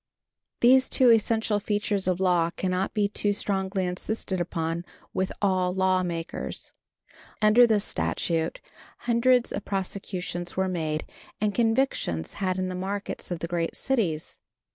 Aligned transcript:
These 0.61 0.89
two 0.89 1.11
essential 1.11 1.59
features 1.59 2.07
of 2.07 2.19
law 2.19 2.49
cannot 2.57 2.95
be 2.95 3.07
too 3.07 3.33
strongly 3.33 3.85
insisted 3.85 4.41
upon 4.41 4.83
with 5.13 5.31
all 5.43 5.75
lawmakers. 5.75 6.73
Under 7.39 7.67
this 7.67 7.85
statute 7.85 8.61
hundreds 9.01 9.51
of 9.53 9.63
prosecutions 9.63 10.57
were 10.57 10.67
made 10.67 11.05
and 11.39 11.53
convictions 11.53 12.33
had 12.41 12.57
in 12.57 12.67
the 12.67 12.73
markets 12.73 13.29
of 13.29 13.41
the 13.41 13.47
great 13.47 13.75
cities. 13.75 14.39